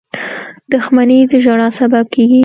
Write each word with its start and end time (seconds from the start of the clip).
•دښمني 0.71 1.19
د 1.29 1.33
ژړا 1.43 1.69
سبب 1.79 2.05
کېږي. 2.13 2.39